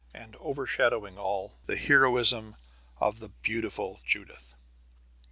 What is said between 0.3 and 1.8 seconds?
overshadowing all, the